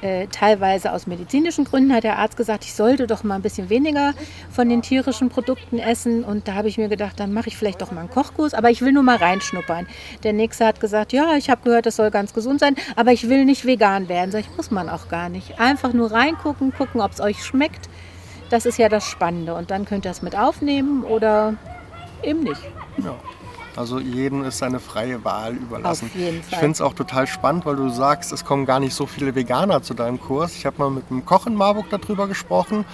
äh, 0.00 0.26
teilweise 0.28 0.92
aus 0.92 1.06
medizinischen 1.06 1.64
Gründen 1.64 1.92
hat 1.92 2.04
der 2.04 2.18
Arzt 2.18 2.36
gesagt, 2.36 2.64
ich 2.64 2.74
sollte 2.74 3.06
doch 3.06 3.24
mal 3.24 3.34
ein 3.34 3.42
bisschen 3.42 3.68
weniger 3.68 4.14
von 4.50 4.68
den 4.68 4.82
tierischen 4.82 5.28
Produkten 5.28 5.78
essen. 5.78 6.24
Und 6.24 6.46
da 6.48 6.54
habe 6.54 6.68
ich 6.68 6.78
mir 6.78 6.88
gedacht, 6.88 7.18
dann 7.18 7.32
mache 7.32 7.48
ich 7.48 7.56
vielleicht 7.56 7.82
doch 7.82 7.90
mal 7.90 8.00
einen 8.00 8.10
Kochkurs, 8.10 8.54
aber 8.54 8.70
ich 8.70 8.80
will 8.80 8.92
nur 8.92 9.02
mal 9.02 9.16
reinschnuppern. 9.16 9.86
Der 10.22 10.32
nächste 10.32 10.66
hat 10.66 10.80
gesagt, 10.80 11.12
ja, 11.12 11.36
ich 11.36 11.50
habe 11.50 11.62
gehört, 11.64 11.86
das 11.86 11.96
soll 11.96 12.10
ganz 12.10 12.32
gesund 12.32 12.60
sein, 12.60 12.76
aber 12.96 13.12
ich 13.12 13.28
will 13.28 13.44
nicht 13.44 13.64
vegan 13.64 14.08
werden. 14.08 14.30
Sag 14.30 14.40
ich, 14.40 14.56
muss 14.56 14.70
man 14.70 14.88
auch 14.88 15.08
gar 15.08 15.28
nicht. 15.28 15.58
Einfach 15.58 15.92
nur 15.92 16.12
reingucken, 16.12 16.72
gucken, 16.72 17.00
ob 17.00 17.12
es 17.12 17.20
euch 17.20 17.44
schmeckt. 17.44 17.88
Das 18.50 18.66
ist 18.66 18.78
ja 18.78 18.88
das 18.88 19.04
Spannende. 19.04 19.54
Und 19.54 19.70
dann 19.70 19.84
könnt 19.84 20.04
ihr 20.04 20.10
es 20.10 20.22
mit 20.22 20.36
aufnehmen 20.36 21.04
oder 21.04 21.54
eben 22.22 22.44
nicht. 22.44 22.62
Ja. 22.98 23.14
Also 23.78 24.00
jedem 24.00 24.42
ist 24.42 24.58
seine 24.58 24.80
freie 24.80 25.24
Wahl 25.24 25.54
überlassen. 25.54 26.06
Auf 26.06 26.14
jeden 26.18 26.40
Ich 26.40 26.46
Fall. 26.46 26.58
finde 26.58 26.72
es 26.72 26.80
auch 26.80 26.94
total 26.94 27.28
spannend, 27.28 27.64
weil 27.64 27.76
du 27.76 27.88
sagst, 27.90 28.32
es 28.32 28.44
kommen 28.44 28.66
gar 28.66 28.80
nicht 28.80 28.92
so 28.92 29.06
viele 29.06 29.36
Veganer 29.36 29.82
zu 29.82 29.94
deinem 29.94 30.20
Kurs. 30.20 30.56
Ich 30.56 30.66
habe 30.66 30.78
mal 30.78 30.90
mit 30.90 31.04
einem 31.10 31.24
Koch 31.24 31.46
in 31.46 31.54
Marburg 31.54 31.86
darüber 31.88 32.26
gesprochen. 32.26 32.84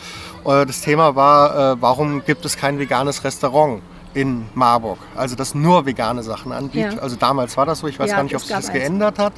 Äh, 0.44 0.66
Das 0.66 0.82
Thema 0.82 1.16
war, 1.16 1.72
äh, 1.72 1.76
warum 1.80 2.22
gibt 2.26 2.44
es 2.44 2.58
kein 2.58 2.78
veganes 2.78 3.24
Restaurant 3.24 3.80
in 4.12 4.44
Marburg? 4.54 4.98
Also 5.16 5.36
das 5.36 5.54
nur 5.54 5.86
vegane 5.86 6.22
Sachen 6.22 6.52
anbietet. 6.52 6.94
Ja. 6.96 7.00
Also 7.00 7.16
damals 7.16 7.56
war 7.56 7.64
das 7.64 7.78
so, 7.78 7.86
ich 7.86 7.98
weiß 7.98 8.10
Ja, 8.10 8.16
gar 8.16 8.22
nicht, 8.24 8.34
ob 8.34 8.42
sich 8.42 8.50
das 8.54 8.66
eins. 8.66 8.74
geändert 8.74 9.18
hat. 9.18 9.32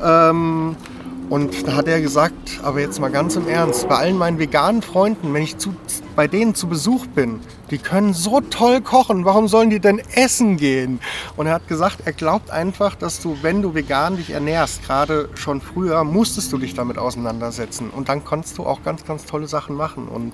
Ähm, 0.00 0.76
Und 1.30 1.68
da 1.68 1.76
hat 1.76 1.86
er 1.86 2.00
gesagt, 2.00 2.58
aber 2.64 2.80
jetzt 2.80 2.98
mal 2.98 3.08
ganz 3.08 3.36
im 3.36 3.46
Ernst, 3.46 3.88
bei 3.88 3.94
allen 3.94 4.18
meinen 4.18 4.40
veganen 4.40 4.82
Freunden, 4.82 5.32
wenn 5.32 5.44
ich 5.44 5.58
zu, 5.58 5.72
bei 6.16 6.26
denen 6.26 6.56
zu 6.56 6.66
Besuch 6.66 7.06
bin, 7.06 7.38
die 7.70 7.78
können 7.78 8.14
so 8.14 8.40
toll 8.40 8.80
kochen, 8.80 9.24
warum 9.24 9.46
sollen 9.46 9.70
die 9.70 9.78
denn 9.78 10.02
essen 10.16 10.56
gehen? 10.56 10.98
Und 11.36 11.46
er 11.46 11.54
hat 11.54 11.68
gesagt, 11.68 11.98
er 12.04 12.14
glaubt 12.14 12.50
einfach, 12.50 12.96
dass 12.96 13.20
du, 13.20 13.38
wenn 13.42 13.62
du 13.62 13.74
vegan 13.74 14.16
dich 14.16 14.30
ernährst, 14.30 14.84
gerade 14.84 15.28
schon 15.36 15.60
früher, 15.60 16.02
musstest 16.02 16.52
du 16.52 16.58
dich 16.58 16.74
damit 16.74 16.98
auseinandersetzen. 16.98 17.90
Und 17.90 18.08
dann 18.08 18.24
kannst 18.24 18.58
du 18.58 18.66
auch 18.66 18.82
ganz, 18.82 19.04
ganz 19.04 19.24
tolle 19.24 19.46
Sachen 19.46 19.76
machen. 19.76 20.08
Und 20.08 20.32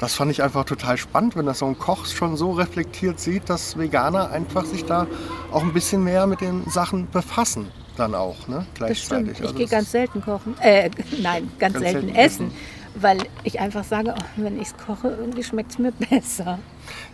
das 0.00 0.14
fand 0.14 0.32
ich 0.32 0.42
einfach 0.42 0.64
total 0.64 0.96
spannend, 0.96 1.36
wenn 1.36 1.46
das 1.46 1.60
so 1.60 1.66
ein 1.66 1.78
Koch 1.78 2.04
schon 2.06 2.36
so 2.36 2.50
reflektiert 2.50 3.20
sieht, 3.20 3.48
dass 3.48 3.78
Veganer 3.78 4.32
einfach 4.32 4.64
sich 4.64 4.84
da 4.84 5.06
auch 5.52 5.62
ein 5.62 5.72
bisschen 5.72 6.02
mehr 6.02 6.26
mit 6.26 6.40
den 6.40 6.68
Sachen 6.68 7.08
befassen 7.12 7.68
dann 7.96 8.14
auch, 8.14 8.48
ne? 8.48 8.66
Das 8.78 8.98
stimmt. 8.98 9.24
Gleichzeitig. 9.26 9.38
Ich 9.38 9.42
Also 9.42 9.54
gehe 9.54 9.66
ganz 9.66 9.90
selten 9.92 10.20
kochen. 10.22 10.54
Äh, 10.60 10.90
nein, 11.22 11.50
ganz, 11.58 11.74
Ganz 11.74 11.84
selten, 11.84 12.00
selten 12.08 12.14
essen. 12.16 12.50
Weil 12.94 13.18
ich 13.42 13.58
einfach 13.58 13.84
sage, 13.84 14.14
oh, 14.16 14.22
wenn 14.36 14.60
ich 14.60 14.68
es 14.68 14.76
koche, 14.76 15.08
irgendwie 15.08 15.42
schmeckt 15.42 15.70
es 15.72 15.78
mir 15.78 15.92
besser. 16.10 16.58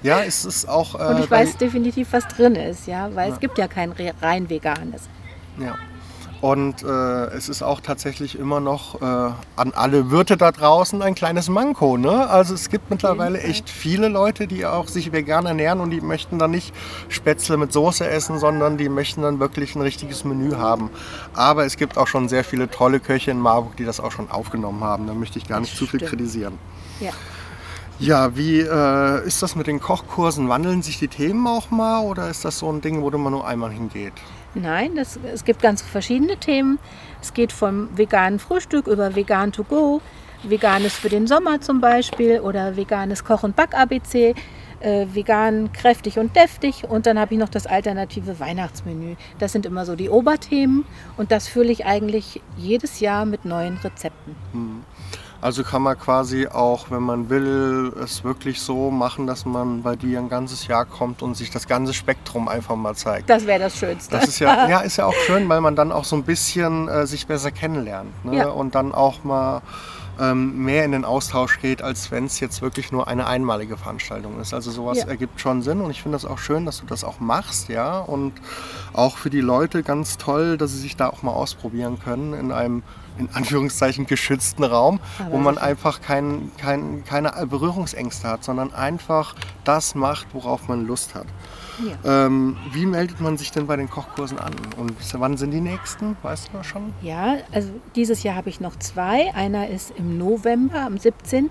Ja, 0.03 0.23
es 0.25 0.45
ist 0.45 0.69
auch. 0.69 0.95
Äh, 0.99 1.15
Und 1.15 1.21
ich 1.25 1.31
weiß 1.31 1.57
definitiv, 1.57 2.09
was 2.13 2.27
drin 2.27 2.57
ist, 2.57 2.87
ja, 2.89 3.15
weil 3.15 3.33
es 3.33 3.39
gibt 3.39 3.59
ja 3.59 3.69
kein 3.69 3.93
re- 3.93 4.13
rein 4.21 4.49
veganes. 4.51 5.03
Ja. 5.61 5.77
Und 6.41 6.85
äh, 6.85 7.27
es 7.35 7.49
ist 7.49 7.63
auch 7.63 7.81
tatsächlich 7.81 8.39
immer 8.39 8.61
noch 8.61 9.03
äh, 9.03 9.05
an 9.05 9.73
alle 9.75 10.11
Wirte 10.13 10.37
da 10.37 10.53
draußen 10.53 11.03
ein 11.03 11.17
kleines 11.17 11.49
Manko. 11.49 11.97
Ne? 11.97 12.31
Also 12.31 12.55
es 12.55 12.71
gibt 12.71 12.91
mittlerweile 12.91 13.41
echt 13.41 13.69
viele 13.69 14.09
Leute, 14.09 14.47
die 14.47 14.65
auch 14.65 14.87
sich 14.87 15.11
vegan 15.11 15.47
ernähren 15.47 15.81
und 15.81 15.91
die 15.91 16.01
möchten 16.01 16.39
dann 16.39 16.53
nicht 16.53 16.73
Spätzle 17.09 17.57
mit 17.57 17.73
Soße 17.73 18.09
essen, 18.09 18.39
sondern 18.39 18.79
die 18.79 18.89
möchten 18.89 19.23
dann 19.23 19.41
wirklich 19.41 19.75
ein 19.75 19.83
richtiges 19.83 20.25
Menü 20.25 20.55
haben. 20.55 20.91
Aber 21.35 21.65
es 21.65 21.77
gibt 21.77 21.99
auch 21.99 22.07
schon 22.07 22.29
sehr 22.29 22.45
viele 22.45 22.71
tolle 22.71 23.01
Köche 23.01 23.33
in 23.33 23.41
Marburg, 23.41 23.77
die 23.77 23.85
das 23.85 23.99
auch 23.99 24.13
schon 24.13 24.31
aufgenommen 24.31 24.85
haben. 24.85 25.09
Da 25.09 25.15
möchte 25.15 25.39
ich 25.39 25.49
gar 25.49 25.59
nicht 25.59 25.77
zu 25.77 25.87
viel 25.87 26.01
kritisieren. 26.01 26.59
Ja. 27.01 27.11
Ja, 28.01 28.37
wie 28.37 28.61
äh, 28.61 29.27
ist 29.27 29.43
das 29.43 29.57
mit 29.57 29.67
den 29.67 29.81
Kochkursen? 29.81 30.49
Wandeln 30.49 30.83
sich 30.83 31.01
die 31.01 31.09
Themen 31.09 31.45
auch 31.49 31.73
mal 31.73 32.05
oder 32.05 32.31
ist 32.31 32.45
das 32.45 32.61
so 32.61 32.71
ein 32.71 32.81
Ding, 32.81 33.03
wo 33.03 33.11
man 33.19 33.33
nur 33.33 33.45
einmal 33.45 33.73
hingeht? 33.73 34.13
Nein, 34.55 34.97
das, 34.97 35.19
es 35.33 35.45
gibt 35.45 35.63
ganz 35.63 35.83
verschiedene 35.83 36.37
Themen. 36.37 36.79
Es 37.21 37.35
geht 37.35 37.53
vom 37.53 37.97
veganen 37.97 38.39
Frühstück 38.39 38.87
über 38.87 39.15
vegan 39.15 39.53
to 39.53 39.65
go, 39.65 40.01
veganes 40.43 40.95
für 40.95 41.09
den 41.09 41.27
Sommer 41.27 41.61
zum 41.61 41.81
Beispiel 41.81 42.41
oder 42.41 42.77
veganes 42.77 43.25
Koch- 43.25 43.43
und 43.43 43.57
Back-ABC, 43.57 44.35
äh, 44.81 45.07
vegan 45.13 45.73
kräftig 45.73 46.19
und 46.19 46.37
deftig 46.37 46.85
und 46.89 47.07
dann 47.07 47.19
habe 47.19 47.35
ich 47.35 47.41
noch 47.41 47.49
das 47.49 47.67
alternative 47.67 48.39
Weihnachtsmenü. 48.41 49.17
Das 49.39 49.53
sind 49.53 49.67
immer 49.67 49.85
so 49.85 49.97
die 49.97 50.09
Oberthemen 50.09 50.85
und 51.17 51.33
das 51.33 51.49
fülle 51.49 51.73
ich 51.73 51.85
eigentlich 51.85 52.41
jedes 52.57 53.01
Jahr 53.01 53.25
mit 53.25 53.45
neuen 53.45 53.77
Rezepten. 53.79 54.37
Also 55.41 55.63
kann 55.63 55.83
man 55.83 55.97
quasi 55.97 56.49
auch, 56.49 56.91
wenn 56.91 57.03
man 57.03 57.31
will, 57.31 57.93
es 58.03 58.25
wirklich 58.25 58.61
so 58.61 58.91
machen, 58.91 59.29
dass 59.29 59.45
man 59.45 59.83
bei 59.83 59.95
dir 59.95 60.19
ein 60.19 60.29
ganzes 60.29 60.67
Jahr 60.67 60.85
kommt 60.85 61.23
und 61.23 61.37
sich 61.37 61.51
das 61.51 61.69
ganze 61.69 61.95
Spektrum 61.95 62.49
einfach 62.49 62.75
mal 62.75 62.97
zeigt. 62.97 63.31
Das 63.31 63.47
wäre 63.47 63.61
das 63.61 63.79
Schönste. 63.79 64.17
Das 64.17 64.27
ist 64.27 64.41
ja, 64.41 64.69
ja, 64.69 64.81
ist 64.81 64.97
ja 64.97 65.07
auch 65.07 65.15
schön, 65.27 65.49
weil 65.49 65.61
man 65.61 65.77
dann 65.77 65.93
auch 65.93 66.05
so 66.05 66.17
ein 66.17 66.25
bisschen 66.25 66.89
äh, 66.89 67.07
sich 67.07 67.29
besser 67.29 67.53
kennenlernt 67.53 68.25
ne? 68.25 68.37
Ja. 68.37 68.49
und 68.49 68.75
dann 68.75 68.93
auch 68.93 69.23
mal 69.23 69.63
ähm, 70.21 70.65
mehr 70.65 70.85
in 70.85 70.93
den 70.93 71.05
Austausch 71.05 71.61
geht, 71.61 71.83
als 71.83 72.11
wenn 72.11 72.25
es 72.25 72.41
jetzt 72.41 72.63
wirklich 72.63 72.93
nur 72.93 73.09
eine 73.09 73.27
einmalige 73.27 73.77
Veranstaltung 73.77 74.41
ist. 74.41 74.53
Also 74.55 74.71
sowas 74.71 74.99
Ja. 74.99 75.07
ergibt 75.07 75.41
schon 75.41 75.63
Sinn 75.63 75.81
und 75.81 75.91
ich 75.91 76.03
finde 76.03 76.17
das 76.17 76.25
auch 76.25 76.39
schön, 76.39 76.67
dass 76.67 76.81
du 76.81 76.87
das 76.87 77.05
auch 77.05 77.21
machst, 77.21 77.69
ja. 77.69 77.99
Und 77.99 78.33
auch 78.93 79.17
für 79.17 79.31
die 79.31 79.41
Leute 79.41 79.83
ganz 79.83 80.17
toll, 80.19 80.57
dass 80.59 80.73
sie 80.73 80.79
sich 80.79 80.97
da 80.97 81.09
auch 81.09 81.23
mal 81.23 81.33
ausprobieren 81.33 81.99
können 81.99 82.35
in 82.35 82.53
einem 82.53 82.83
in 83.19 83.29
Anführungszeichen 83.33 84.07
geschützten 84.07 84.63
Raum, 84.63 85.01
Aber 85.19 85.33
wo 85.33 85.39
man 85.39 85.59
einfach 85.59 86.01
kein, 86.01 86.53
kein, 86.57 87.03
keine 87.05 87.33
Berührungsängste 87.47 88.29
hat, 88.29 88.45
sondern 88.45 88.73
einfach 88.73 89.35
das 89.65 89.97
macht, 89.97 90.29
worauf 90.33 90.69
man 90.69 90.87
Lust 90.87 91.17
hat. 91.17 91.27
Ja. 91.85 92.27
Ähm, 92.27 92.57
wie 92.73 92.87
meldet 92.87 93.21
man 93.21 93.37
sich 93.37 93.51
denn 93.51 93.67
bei 93.67 93.77
den 93.77 93.89
Kochkursen 93.89 94.39
an? 94.39 94.55
Und 94.77 94.95
wann 95.15 95.37
sind 95.37 95.53
die 95.53 95.61
nächsten? 95.61 96.17
Weißt 96.23 96.51
du 96.53 96.63
schon? 96.63 96.93
Ja, 97.03 97.37
also 97.53 97.71
dieses 97.95 98.23
Jahr 98.23 98.37
habe 98.37 98.49
ich 98.49 98.61
noch 98.61 98.77
zwei. 98.77 99.35
Einer 99.35 99.69
ist 99.69 99.93
im 99.97 100.19
November, 100.19 100.81
am 100.81 100.99
17. 100.99 101.51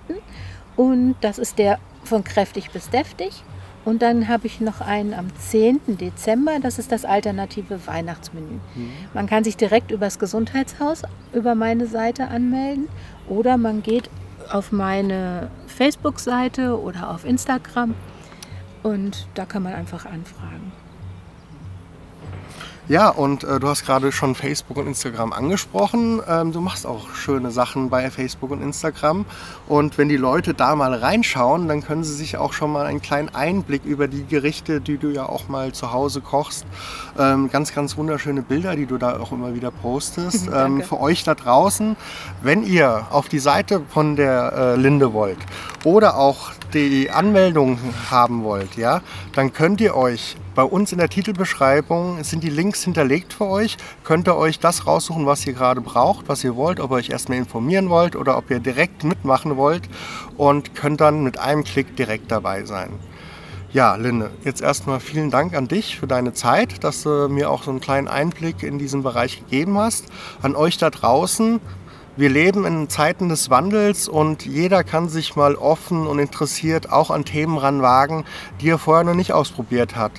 Und 0.76 1.16
das 1.22 1.38
ist 1.38 1.58
der 1.58 1.80
von 2.04 2.24
kräftig 2.24 2.72
bis 2.72 2.90
deftig. 2.90 3.44
Und 3.86 4.02
dann 4.02 4.28
habe 4.28 4.48
ich 4.48 4.60
noch 4.60 4.82
einen 4.82 5.14
am 5.14 5.28
10. 5.38 5.80
Dezember, 5.98 6.60
das 6.62 6.78
ist 6.78 6.92
das 6.92 7.06
alternative 7.06 7.88
Weihnachtsmenü. 7.88 8.60
Man 9.14 9.28
kann 9.28 9.46
sich 9.46 9.56
direkt 9.56 9.92
übers 9.92 10.20
Gesundheitshaus 10.20 11.04
über 11.32 11.56
meine 11.56 11.88
Seite 11.88 12.28
anmelden 12.28 12.90
oder 13.30 13.56
man 13.56 13.84
geht 13.84 14.10
auf 14.52 14.74
meine 14.74 15.50
Facebook-Seite 15.68 16.78
oder 16.78 17.12
auf 17.12 17.24
Instagram 17.24 17.94
und 18.84 19.28
da 19.34 19.46
kann 19.46 19.64
man 19.64 19.74
einfach 19.74 20.06
anfragen. 20.06 20.72
Ja, 22.90 23.10
und 23.10 23.44
äh, 23.44 23.60
du 23.60 23.68
hast 23.68 23.86
gerade 23.86 24.14
schon 24.14 24.34
Facebook 24.34 24.78
und 24.78 24.88
Instagram 24.88 25.34
angesprochen. 25.34 26.22
Ähm, 26.26 26.54
du 26.54 26.62
machst 26.62 26.88
auch 26.88 27.14
schöne 27.14 27.52
Sachen 27.52 27.90
bei 27.90 28.10
Facebook 28.10 28.50
und 28.52 28.62
Instagram. 28.62 29.26
Und 29.68 29.98
wenn 29.98 30.08
die 30.08 30.16
Leute 30.16 30.54
da 30.54 30.74
mal 30.74 30.94
reinschauen, 30.94 31.68
dann 31.68 31.84
können 31.84 32.06
sie 32.06 32.14
sich 32.14 32.38
auch 32.38 32.54
schon 32.54 32.72
mal 32.72 32.86
einen 32.86 33.02
kleinen 33.02 33.28
Einblick 33.28 33.84
über 33.84 34.08
die 34.08 34.26
Gerichte, 34.26 34.80
die 34.80 34.98
du 34.98 35.10
ja 35.10 35.28
auch 35.28 35.50
mal 35.50 35.74
zu 35.74 35.92
Hause 35.92 36.22
kochst. 36.22 36.66
Ähm, 37.20 37.50
ganz, 37.52 37.74
ganz 37.74 37.98
wunderschöne 37.98 38.42
Bilder, 38.42 38.78
die 38.78 38.86
du 38.86 38.98
da 38.98 39.20
auch 39.20 39.34
immer 39.34 39.54
wieder 39.54 39.70
postest. 39.70 40.50
ähm, 40.56 40.82
für 40.82 41.02
euch 41.02 41.26
da 41.26 41.36
draußen, 41.36 41.98
wenn 42.42 42.64
ihr 42.64 43.08
auf 43.10 43.28
die 43.28 43.40
Seite 43.40 43.82
von 43.90 44.16
der 44.16 44.54
äh, 44.54 44.76
Linde 44.78 45.12
wollt 45.12 45.40
oder 45.84 46.18
auch 46.18 46.52
die 46.74 47.10
Anmeldung 47.10 47.80
haben 48.10 48.44
wollt, 48.44 48.76
ja, 48.76 49.02
dann 49.34 49.54
könnt 49.54 49.82
ihr 49.82 49.96
euch 49.96 50.36
bei 50.58 50.64
uns 50.64 50.92
in 50.92 50.98
der 50.98 51.10
Titelbeschreibung 51.10 52.24
sind 52.24 52.44
die 52.44 52.50
Links 52.50 52.84
hinterlegt 52.84 53.32
für 53.32 53.46
euch. 53.46 53.78
Könnt 54.04 54.28
ihr 54.28 54.36
euch 54.36 54.58
das 54.58 54.88
raussuchen, 54.88 55.28
was 55.28 55.46
ihr 55.46 55.54
gerade 55.54 55.82
braucht, 55.82 56.28
was 56.30 56.44
ihr 56.44 56.56
wollt, 56.56 56.80
ob 56.80 56.90
ihr 56.90 56.96
euch 56.96 57.12
erstmal 57.12 57.38
informieren 57.38 57.92
wollt 57.92 58.16
oder 58.16 58.40
ob 58.40 58.50
ihr 58.50 58.60
direkt 58.60 59.04
mitmachen 59.04 59.56
wollt 59.56 59.84
und 60.36 60.74
könnt 60.74 61.00
dann 61.00 61.24
mit 61.24 61.38
einem 61.38 61.64
Klick 61.64 61.96
direkt 61.96 62.32
dabei 62.32 62.66
sein. 62.66 62.90
Ja, 63.72 63.98
Linde, 63.98 64.32
jetzt 64.44 64.64
erstmal 64.64 65.00
vielen 65.00 65.30
Dank 65.30 65.54
an 65.54 65.68
dich 65.68 66.00
für 66.00 66.08
deine 66.08 66.34
Zeit, 66.34 66.84
dass 66.84 67.04
du 67.04 67.28
mir 67.30 67.52
auch 67.52 67.62
so 67.62 67.70
einen 67.70 67.80
kleinen 67.80 68.08
Einblick 68.08 68.64
in 68.64 68.80
diesen 68.80 69.04
Bereich 69.04 69.38
gegeben 69.38 69.78
hast. 69.78 70.06
An 70.42 70.56
euch 70.56 70.80
da 70.80 70.90
draußen. 70.90 71.60
Wir 72.18 72.30
leben 72.30 72.66
in 72.66 72.90
Zeiten 72.90 73.30
des 73.30 73.52
Wandels 73.52 74.08
und 74.08 74.44
jeder 74.44 74.84
kann 74.84 75.08
sich 75.08 75.36
mal 75.36 75.54
offen 75.54 76.08
und 76.08 76.18
interessiert 76.18 76.92
auch 76.92 77.12
an 77.12 77.26
Themen 77.26 77.60
ranwagen, 77.60 78.26
die 78.60 78.70
er 78.70 78.80
vorher 78.80 79.04
noch 79.04 79.14
nicht 79.14 79.34
ausprobiert 79.34 79.96
hat. 79.96 80.14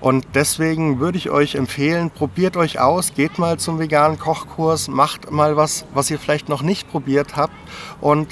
Und 0.00 0.26
deswegen 0.34 0.98
würde 0.98 1.18
ich 1.18 1.30
euch 1.30 1.54
empfehlen, 1.54 2.10
probiert 2.10 2.56
euch 2.56 2.80
aus, 2.80 3.14
geht 3.14 3.38
mal 3.38 3.60
zum 3.60 3.78
veganen 3.78 4.18
Kochkurs, 4.18 4.88
macht 4.88 5.30
mal 5.30 5.56
was, 5.56 5.84
was 5.94 6.10
ihr 6.10 6.18
vielleicht 6.18 6.48
noch 6.48 6.62
nicht 6.62 6.90
probiert 6.90 7.36
habt 7.36 7.54
und 8.00 8.26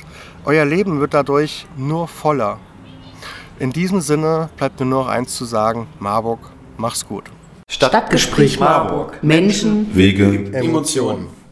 euer 0.45 0.65
Leben 0.65 0.99
wird 0.99 1.15
dadurch 1.15 1.67
nur 1.77 2.09
voller. 2.09 2.59
In 3.61 3.71
diesem 3.71 4.01
Sinne 4.01 4.51
bleibt 4.57 4.81
mir 4.81 4.87
nur 4.87 5.05
noch 5.05 5.09
eins 5.09 5.37
zu 5.37 5.45
sagen, 5.45 5.87
Marburg, 6.01 6.41
mach's 6.79 7.07
gut. 7.07 7.27
Stadtgespräch 7.69 8.59
Marburg. 8.59 9.23
Menschen, 9.23 9.95
Wege, 9.95 10.53
Emotionen. 10.53 11.44